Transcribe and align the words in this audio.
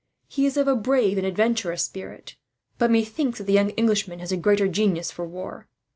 He 0.27 0.47
is 0.47 0.57
of 0.57 0.67
a 0.67 0.75
brave 0.75 1.19
and 1.19 1.27
adventurous 1.27 1.83
spirit; 1.83 2.35
but 2.79 2.89
methinks 2.89 3.37
that 3.37 3.43
the 3.43 3.53
young 3.53 3.69
Englishman 3.69 4.17
has 4.17 4.31
a 4.31 4.35
greater 4.37 4.67
genius 4.67 5.11
for 5.11 5.27
war. 5.27 5.67